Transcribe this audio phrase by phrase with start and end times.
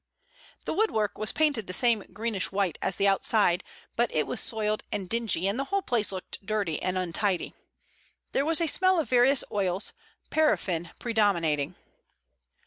[0.65, 3.63] The woodwork was painted the same greenish white as the outside,
[3.95, 7.53] but it was soiled and dingy, and the whole place looked dirty and untidy.
[8.31, 9.93] There was a smell of various oils,
[10.31, 11.75] paraffin predominating.